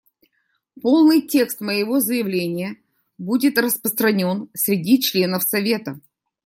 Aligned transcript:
Полный 0.81 1.21
текст 1.27 1.61
моего 1.61 1.99
заявления 1.99 2.77
будет 3.19 3.59
распространен 3.59 4.49
среди 4.55 4.99
членов 4.99 5.43
Совета. 5.43 5.99